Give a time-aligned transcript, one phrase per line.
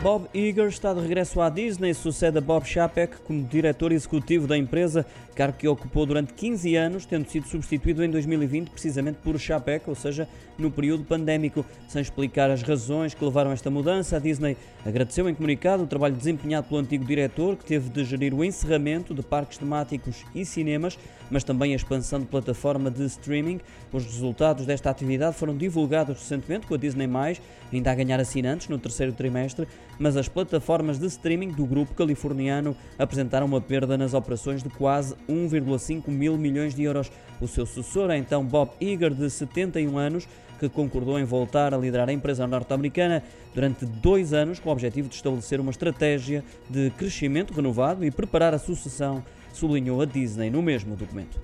[0.00, 4.56] Bob Iger está de regresso à Disney, sucede a Bob Chapek como diretor executivo da
[4.56, 9.88] empresa, cargo que ocupou durante 15 anos, tendo sido substituído em 2020 precisamente por Chapek,
[9.88, 11.66] ou seja, no período pandémico.
[11.88, 14.56] Sem explicar as razões que levaram a esta mudança, a Disney
[14.86, 19.12] agradeceu em comunicado o trabalho desempenhado pelo antigo diretor, que teve de gerir o encerramento
[19.12, 20.96] de parques temáticos e cinemas,
[21.28, 23.60] mas também a expansão de plataforma de streaming.
[23.92, 27.08] Os resultados desta atividade foram divulgados recentemente com a Disney+,
[27.72, 29.66] ainda a ganhar assinantes no terceiro trimestre,
[29.98, 35.14] mas as plataformas de streaming do grupo californiano apresentaram uma perda nas operações de quase
[35.28, 37.10] 1,5 mil milhões de euros.
[37.40, 40.28] O seu sucessor é então Bob Iger, de 71 anos,
[40.58, 43.22] que concordou em voltar a liderar a empresa norte-americana
[43.54, 48.54] durante dois anos, com o objetivo de estabelecer uma estratégia de crescimento renovado e preparar
[48.54, 51.38] a sucessão, sublinhou a Disney no mesmo documento.